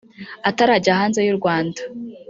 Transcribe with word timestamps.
Atarajya 0.49 0.99
hanze 0.99 1.19
y’u 1.23 1.37
Rwanda 1.39 1.81